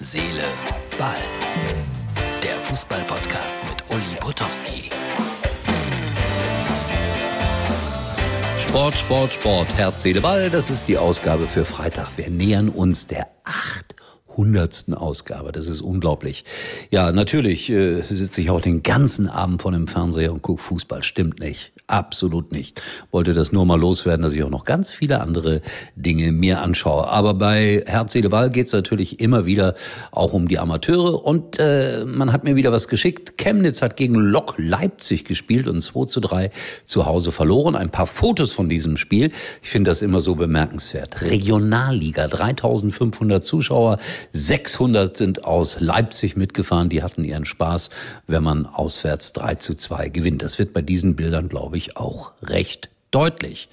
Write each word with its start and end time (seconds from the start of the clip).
Seele, 0.00 0.44
Ball. 0.96 1.16
Der 2.40 2.56
Fußball-Podcast 2.60 3.58
mit 3.68 3.82
Uli 3.90 4.16
Potowski. 4.20 4.90
Sport, 8.60 8.96
Sport, 8.96 9.32
Sport, 9.32 9.66
Herz, 9.76 10.02
Seele, 10.02 10.20
Ball. 10.20 10.50
Das 10.50 10.70
ist 10.70 10.86
die 10.86 10.98
Ausgabe 10.98 11.48
für 11.48 11.64
Freitag. 11.64 12.10
Wir 12.16 12.30
nähern 12.30 12.68
uns 12.68 13.08
der 13.08 13.26
800. 14.38 14.68
Ausgabe. 14.94 15.52
Das 15.52 15.68
ist 15.68 15.80
unglaublich. 15.80 16.44
Ja, 16.90 17.10
natürlich 17.10 17.70
äh, 17.70 18.02
sitze 18.02 18.40
ich 18.40 18.50
auch 18.50 18.60
den 18.60 18.82
ganzen 18.82 19.28
Abend 19.28 19.62
vor 19.62 19.72
dem 19.72 19.88
Fernseher 19.88 20.32
und 20.32 20.42
gucke 20.42 20.62
Fußball. 20.62 21.02
Stimmt 21.02 21.40
nicht. 21.40 21.72
Absolut 21.86 22.52
nicht. 22.52 22.82
Wollte 23.10 23.32
das 23.32 23.50
nur 23.50 23.64
mal 23.64 23.80
loswerden, 23.80 24.22
dass 24.22 24.34
ich 24.34 24.44
auch 24.44 24.50
noch 24.50 24.66
ganz 24.66 24.90
viele 24.90 25.20
andere 25.22 25.62
Dinge 25.96 26.32
mir 26.32 26.60
anschaue. 26.60 27.08
Aber 27.08 27.32
bei 27.32 27.82
Herz, 27.86 28.12
Seele, 28.12 28.28
Ball 28.28 28.50
geht 28.50 28.66
es 28.66 28.74
natürlich 28.74 29.20
immer 29.20 29.46
wieder 29.46 29.74
auch 30.10 30.34
um 30.34 30.48
die 30.48 30.58
Amateure. 30.58 31.24
Und 31.24 31.58
äh, 31.58 32.04
man 32.04 32.30
hat 32.32 32.44
mir 32.44 32.56
wieder 32.56 32.72
was 32.72 32.88
geschickt. 32.88 33.38
Chemnitz 33.38 33.80
hat 33.80 33.96
gegen 33.96 34.16
Lok 34.16 34.54
Leipzig 34.58 35.24
gespielt 35.24 35.66
und 35.66 35.80
2 35.80 36.04
zu 36.04 36.20
3 36.20 36.50
zu 36.84 37.06
Hause 37.06 37.32
verloren. 37.32 37.74
Ein 37.74 37.90
paar 37.90 38.06
Fotos 38.06 38.52
von 38.52 38.68
diesem 38.68 38.98
Spiel. 38.98 39.32
Ich 39.62 39.70
finde 39.70 39.90
das 39.90 40.02
immer 40.02 40.20
so 40.20 40.34
bemerkenswert. 40.34 41.22
Regionalliga, 41.22 42.28
3500 42.28 43.42
Zuschauer, 43.42 43.98
600 44.32 45.16
sind 45.16 45.44
aus 45.44 45.80
Leipzig 45.80 46.36
mitgefahren. 46.36 46.88
Die 46.88 47.02
hatten 47.02 47.24
ihren 47.24 47.44
Spaß, 47.44 47.90
wenn 48.26 48.42
man 48.42 48.66
auswärts 48.66 49.32
3 49.32 49.56
zu 49.56 49.74
2 49.74 50.08
gewinnt. 50.08 50.42
Das 50.42 50.58
wird 50.58 50.72
bei 50.72 50.82
diesen 50.82 51.16
Bildern, 51.16 51.48
glaube 51.48 51.76
ich, 51.76 51.96
auch 51.96 52.32
recht 52.42 52.90
deutlich. 53.10 53.68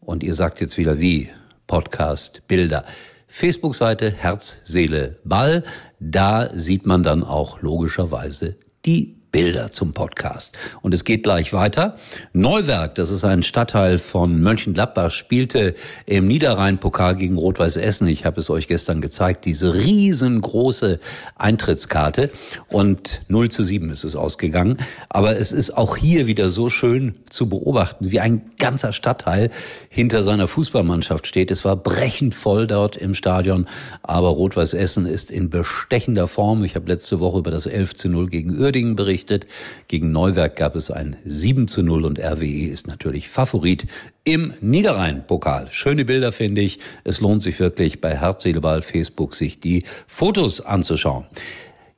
Und 0.00 0.22
ihr 0.22 0.34
sagt 0.34 0.60
jetzt 0.60 0.78
wieder 0.78 1.00
wie? 1.00 1.30
Podcast, 1.66 2.42
Bilder. 2.46 2.84
Facebook-Seite 3.28 4.12
Herz, 4.12 4.60
Seele, 4.64 5.18
Ball. 5.24 5.64
Da 5.98 6.50
sieht 6.54 6.86
man 6.86 7.02
dann 7.02 7.22
auch 7.24 7.60
logischerweise 7.60 8.56
die 8.84 9.15
Bilder 9.32 9.70
zum 9.70 9.92
Podcast. 9.92 10.56
Und 10.82 10.94
es 10.94 11.04
geht 11.04 11.22
gleich 11.22 11.52
weiter. 11.52 11.96
Neuwerk, 12.32 12.94
das 12.94 13.10
ist 13.10 13.24
ein 13.24 13.42
Stadtteil 13.42 13.98
von 13.98 14.40
Mönchengladbach, 14.40 15.10
spielte 15.10 15.74
im 16.06 16.26
Niederrhein-Pokal 16.26 17.16
gegen 17.16 17.36
Rot-Weiß 17.36 17.76
Essen. 17.76 18.08
Ich 18.08 18.24
habe 18.24 18.40
es 18.40 18.48
euch 18.50 18.66
gestern 18.66 19.00
gezeigt, 19.00 19.44
diese 19.44 19.74
riesengroße 19.74 21.00
Eintrittskarte. 21.36 22.30
Und 22.68 23.22
0 23.28 23.50
zu 23.50 23.62
7 23.62 23.90
ist 23.90 24.04
es 24.04 24.16
ausgegangen. 24.16 24.78
Aber 25.08 25.36
es 25.36 25.52
ist 25.52 25.76
auch 25.76 25.96
hier 25.96 26.26
wieder 26.26 26.48
so 26.48 26.70
schön 26.70 27.14
zu 27.28 27.48
beobachten, 27.48 28.10
wie 28.10 28.20
ein 28.20 28.52
ganzer 28.58 28.92
Stadtteil 28.92 29.50
hinter 29.90 30.22
seiner 30.22 30.48
Fußballmannschaft 30.48 31.26
steht. 31.26 31.50
Es 31.50 31.64
war 31.64 31.76
brechend 31.76 32.34
voll 32.34 32.66
dort 32.66 32.96
im 32.96 33.14
Stadion. 33.14 33.66
Aber 34.02 34.28
Rot-Weiß 34.28 34.72
Essen 34.74 35.04
ist 35.04 35.30
in 35.30 35.50
bestechender 35.50 36.26
Form. 36.26 36.64
Ich 36.64 36.74
habe 36.74 36.88
letzte 36.88 37.20
Woche 37.20 37.40
über 37.40 37.50
das 37.50 37.66
11 37.66 37.94
zu 37.94 38.08
0 38.08 38.28
gegen 38.28 38.58
Uerdingen 38.58 38.96
berichtet 38.96 39.15
berichtet. 39.16 39.46
Gegen 39.88 40.12
Neuwerk 40.12 40.56
gab 40.56 40.76
es 40.76 40.90
ein 40.90 41.16
7 41.24 41.68
zu 41.68 41.82
0 41.82 42.04
und 42.04 42.18
RWE 42.18 42.66
ist 42.66 42.86
natürlich 42.86 43.28
Favorit 43.28 43.86
im 44.24 44.52
Niederrhein-Pokal. 44.60 45.68
Schöne 45.70 46.04
Bilder 46.04 46.32
finde 46.32 46.60
ich. 46.60 46.80
Es 47.04 47.22
lohnt 47.22 47.42
sich 47.42 47.58
wirklich 47.58 48.02
bei 48.02 48.18
Herz, 48.18 48.44
Facebook 48.82 49.34
sich 49.34 49.58
die 49.60 49.84
Fotos 50.06 50.60
anzuschauen. 50.60 51.24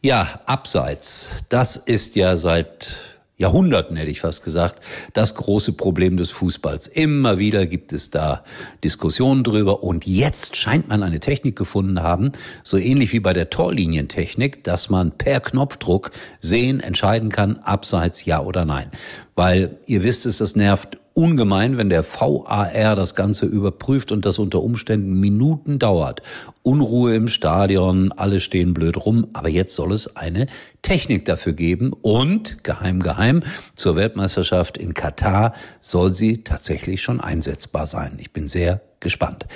Ja, 0.01 0.41
abseits. 0.47 1.31
Das 1.49 1.77
ist 1.77 2.15
ja 2.15 2.37
seit 2.37 2.93
Jahrhunderten 3.39 3.97
hätte 3.97 4.11
ich 4.11 4.21
fast 4.21 4.43
gesagt, 4.43 4.83
das 5.13 5.37
große 5.37 5.73
Problem 5.73 6.17
des 6.17 6.31
Fußballs. 6.31 6.89
Immer 6.89 7.39
wieder 7.39 7.67
gibt 7.67 7.93
es 7.93 8.11
da 8.11 8.43
Diskussionen 8.83 9.45
drüber 9.45 9.85
und 9.85 10.07
jetzt 10.07 10.57
scheint 10.57 10.89
man 10.89 11.05
eine 11.05 11.21
Technik 11.21 11.55
gefunden 11.55 12.03
haben, 12.03 12.33
so 12.65 12.77
ähnlich 12.77 13.13
wie 13.13 13.21
bei 13.21 13.33
der 13.33 13.49
Torlinientechnik, 13.49 14.65
dass 14.65 14.91
man 14.91 15.13
per 15.13 15.39
Knopfdruck 15.39 16.11
sehen, 16.41 16.81
entscheiden 16.81 17.31
kann, 17.31 17.59
abseits 17.59 18.25
ja 18.25 18.41
oder 18.41 18.65
nein. 18.65 18.91
Weil 19.37 19.79
ihr 19.87 20.03
wisst 20.03 20.27
es, 20.27 20.39
das 20.39 20.57
nervt 20.57 20.99
ungemein, 21.19 21.77
wenn 21.79 21.89
der 21.89 22.05
VAR 22.05 22.95
das 22.95 23.17
Ganze 23.17 23.45
überprüft 23.47 24.13
und 24.13 24.25
das 24.25 24.39
unter 24.39 24.63
Umständen 24.63 25.19
Minuten 25.19 25.81
dauert. 25.81 26.23
Unruhe 26.63 27.17
im 27.17 27.27
Stadion, 27.27 28.13
alle 28.13 28.39
stehen 28.39 28.73
blöd 28.73 29.05
rum, 29.05 29.27
aber 29.33 29.49
jetzt 29.49 29.75
soll 29.75 29.93
es 29.93 30.17
eine 30.17 30.47
Technik 30.81 31.25
dafür 31.25 31.55
geben 31.55 31.93
und 31.93 32.63
geheim 32.63 33.01
geheim 33.01 33.43
zur 33.75 33.97
Weltmeisterschaft 33.97 34.79
in 34.79 34.95
Katar 34.95 35.55
soll 35.81 36.13
sie 36.13 36.45
tatsächlich 36.45 37.03
schon 37.03 37.21
einsetzbar 37.21 37.89
sein. 37.89 38.13
Ich 38.21 38.33
bin 38.33 38.47
sehr 38.47 38.81
gespannt. 39.01 39.47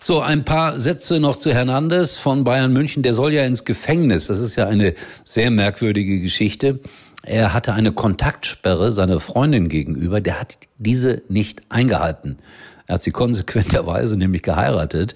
So, 0.00 0.20
ein 0.20 0.44
paar 0.44 0.80
Sätze 0.80 1.20
noch 1.20 1.36
zu 1.36 1.54
Hernandez 1.54 2.16
von 2.16 2.42
Bayern 2.42 2.72
München. 2.72 3.04
Der 3.04 3.14
soll 3.14 3.32
ja 3.32 3.44
ins 3.44 3.64
Gefängnis. 3.64 4.26
Das 4.26 4.40
ist 4.40 4.56
ja 4.56 4.66
eine 4.66 4.94
sehr 5.24 5.52
merkwürdige 5.52 6.20
Geschichte. 6.20 6.80
Er 7.28 7.52
hatte 7.52 7.74
eine 7.74 7.92
Kontaktsperre 7.92 8.90
seiner 8.90 9.20
Freundin 9.20 9.68
gegenüber, 9.68 10.22
der 10.22 10.40
hat 10.40 10.56
diese 10.78 11.20
nicht 11.28 11.60
eingehalten. 11.68 12.38
Er 12.86 12.94
hat 12.94 13.02
sie 13.02 13.10
konsequenterweise 13.10 14.16
nämlich 14.16 14.40
geheiratet, 14.40 15.14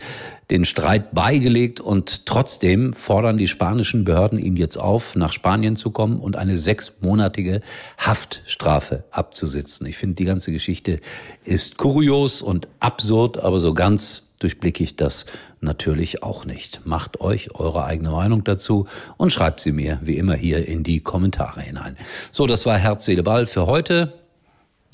den 0.50 0.66
Streit 0.66 1.14
beigelegt 1.14 1.80
und 1.80 2.26
trotzdem 2.26 2.92
fordern 2.92 3.38
die 3.38 3.48
spanischen 3.48 4.04
Behörden 4.04 4.38
ihn 4.38 4.56
jetzt 4.56 4.76
auf, 4.76 5.16
nach 5.16 5.32
Spanien 5.32 5.74
zu 5.74 5.90
kommen 5.90 6.20
und 6.20 6.36
eine 6.36 6.58
sechsmonatige 6.58 7.62
Haftstrafe 7.96 9.04
abzusitzen. 9.10 9.86
Ich 9.86 9.96
finde, 9.96 10.16
die 10.16 10.26
ganze 10.26 10.52
Geschichte 10.52 11.00
ist 11.44 11.78
kurios 11.78 12.42
und 12.42 12.68
absurd, 12.78 13.38
aber 13.38 13.58
so 13.58 13.72
ganz 13.72 14.31
durchblicke 14.42 14.82
ich 14.82 14.96
das 14.96 15.26
natürlich 15.60 16.22
auch 16.22 16.44
nicht. 16.44 16.84
Macht 16.84 17.20
euch 17.20 17.54
eure 17.54 17.84
eigene 17.84 18.10
Meinung 18.10 18.44
dazu 18.44 18.86
und 19.16 19.32
schreibt 19.32 19.60
sie 19.60 19.72
mir 19.72 19.98
wie 20.02 20.18
immer 20.18 20.34
hier 20.34 20.66
in 20.66 20.82
die 20.82 21.00
Kommentare 21.00 21.60
hinein. 21.60 21.96
So, 22.32 22.46
das 22.46 22.66
war 22.66 22.76
Herz, 22.76 23.04
Seele, 23.04 23.22
Ball 23.22 23.46
für 23.46 23.66
heute. 23.66 24.14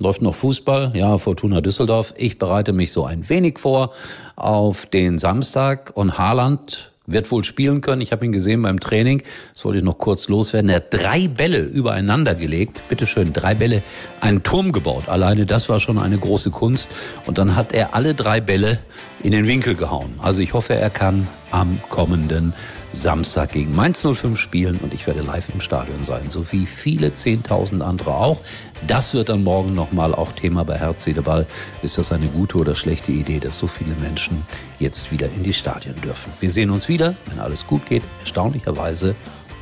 Läuft 0.01 0.23
noch 0.23 0.35
Fußball, 0.35 0.93
ja, 0.95 1.19
Fortuna 1.19 1.61
Düsseldorf. 1.61 2.15
Ich 2.17 2.39
bereite 2.39 2.73
mich 2.73 2.93
so 2.93 3.05
ein 3.05 3.29
wenig 3.29 3.59
vor 3.59 3.93
auf 4.37 4.87
den 4.87 5.19
Samstag 5.19 5.91
und 5.95 6.19
Haaland 6.19 6.93
wird 7.09 7.31
wohl 7.33 7.43
spielen 7.43 7.81
können. 7.81 8.01
Ich 8.01 8.13
habe 8.13 8.25
ihn 8.25 8.33
gesehen 8.33 8.63
beim 8.63 8.79
Training. 8.79 9.23
Das 9.55 9.65
wollte 9.65 9.79
ich 9.79 9.85
noch 9.85 9.99
kurz 9.99 10.29
loswerden. 10.29 10.71
Er 10.71 10.77
hat 10.77 10.95
drei 10.95 11.27
Bälle 11.27 11.63
übereinander 11.63 12.35
gelegt. 12.35 12.83
Bitteschön, 12.89 13.33
drei 13.33 13.55
Bälle, 13.55 13.83
einen 14.21 14.43
Turm 14.43 14.71
gebaut. 14.73 15.09
Alleine 15.09 15.47
das 15.47 15.69
war 15.69 15.81
schon 15.81 15.99
eine 15.99 16.19
große 16.19 16.51
Kunst. 16.51 16.91
Und 17.27 17.39
dann 17.39 17.57
hat 17.57 17.73
er 17.73 17.95
alle 17.95 18.15
drei 18.15 18.41
Bälle 18.41 18.79
in 19.23 19.33
den 19.33 19.47
Winkel 19.47 19.75
gehauen. 19.75 20.15
Also 20.23 20.43
ich 20.43 20.53
hoffe, 20.53 20.75
er 20.75 20.91
kann 20.91 21.27
am 21.51 21.81
kommenden 21.89 22.53
Samstag 22.93 23.53
gegen 23.53 23.75
Mainz 23.75 24.03
05 24.03 24.39
spielen 24.39 24.79
und 24.83 24.95
ich 24.95 25.07
werde 25.07 25.21
live 25.21 25.49
im 25.51 25.61
Stadion 25.61 26.05
sein, 26.05 26.29
so 26.29 26.51
wie 26.53 26.67
viele 26.67 27.09
10.000 27.09 27.81
andere 27.81 28.15
auch. 28.15 28.41
Das 28.87 29.15
wird 29.15 29.29
dann 29.29 29.45
morgen 29.45 29.75
nochmal 29.75 30.15
auch 30.15 30.33
Thema 30.33 30.65
bei 30.65 30.79
Herz, 30.79 31.07
Ball. 31.25 31.47
Ist 31.83 31.99
das 31.99 32.13
eine 32.13 32.29
gute 32.29 32.59
oder 32.59 32.75
schlechte 32.75 33.13
Idee, 33.13 33.41
dass 33.41 33.59
so 33.59 33.67
viele 33.67 33.95
Menschen 33.97 34.47
jetzt 34.79 35.11
wieder 35.11 35.27
in 35.27 35.43
die 35.43 35.53
Stadien 35.53 36.01
dürfen? 36.01 36.33
Wir 36.41 36.51
sehen 36.51 36.71
uns 36.71 36.89
wieder, 36.89 37.15
wenn 37.27 37.39
alles 37.39 37.67
gut 37.67 37.87
geht, 37.87 38.03
erstaunlicherweise 38.21 39.15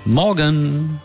morgen. 0.04 1.00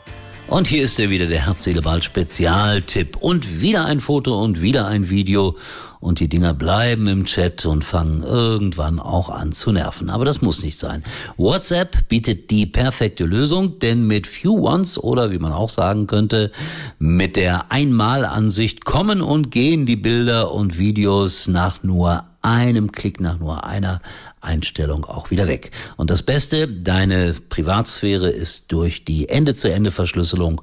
Und 0.52 0.68
hier 0.68 0.84
ist 0.84 1.00
er 1.00 1.10
wieder, 1.10 1.28
der 1.28 1.46
Herz, 1.46 1.70
Ball 1.82 2.04
Spezialtipp. 2.04 3.16
Und 3.16 3.62
wieder 3.62 3.86
ein 3.86 4.02
Foto 4.02 4.44
und 4.44 4.62
wieder 4.62 4.86
ein 4.86 5.10
Video 5.10 5.56
und 6.02 6.20
die 6.20 6.28
Dinger 6.28 6.54
bleiben 6.54 7.08
im 7.08 7.24
Chat 7.24 7.66
und 7.66 7.86
fangen 7.86 8.22
irgendwann 8.22 9.00
auch 9.00 9.30
an 9.30 9.54
zu 9.54 9.72
nerven. 9.72 10.10
Aber 10.10 10.26
das 10.26 10.42
muss 10.42 10.62
nicht 10.62 10.78
sein. 10.78 11.06
WhatsApp 11.38 12.10
bietet 12.10 12.52
die 12.52 12.66
perfekte 12.66 13.24
Lösung, 13.24 13.80
denn 13.80 14.06
mit 14.06 14.28
Few 14.28 14.68
Ones 14.68 15.02
oder 15.02 15.32
wie 15.32 15.40
man 15.40 15.54
auch 15.54 15.70
sagen 15.70 16.06
könnte, 16.06 16.52
mit 17.00 17.38
der 17.38 17.72
Einmalansicht 17.72 18.84
kommen 18.84 19.22
und 19.22 19.52
gehen 19.52 19.86
die 19.86 19.96
Bilder 19.96 20.52
und 20.52 20.78
Videos 20.78 21.48
nach 21.48 21.82
nur 21.82 22.26
einem 22.42 22.92
Klick 22.92 23.20
nach 23.20 23.40
nur 23.40 23.66
einer 23.66 24.02
Einstellung 24.40 25.06
auch 25.06 25.32
wieder 25.32 25.48
weg. 25.48 25.72
Und 25.98 26.10
das 26.10 26.24
Beste, 26.24 26.68
deine 26.68 27.34
Privatsphäre 27.50 28.30
ist 28.30 28.72
durch 28.72 29.06
die 29.06 29.30
Ende-zu-Ende-Verschlüsselung 29.30 30.62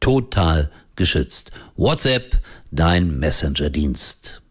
total 0.00 0.70
geschützt. 0.96 1.50
WhatsApp, 1.76 2.38
dein 2.70 3.18
Messenger-Dienst. 3.18 4.42